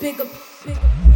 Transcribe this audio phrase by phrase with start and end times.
[0.00, 0.24] bigger,
[0.64, 1.07] bigger.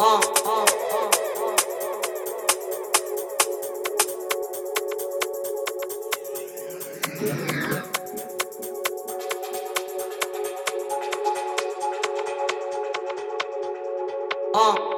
[0.00, 0.66] Uh, uh,
[14.54, 14.97] uh.